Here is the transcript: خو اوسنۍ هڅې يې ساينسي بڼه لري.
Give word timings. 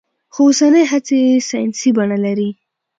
خو 0.33 0.41
اوسنۍ 0.47 0.83
هڅې 0.91 1.17
يې 1.25 1.45
ساينسي 1.49 1.89
بڼه 1.97 2.17
لري. 2.25 2.49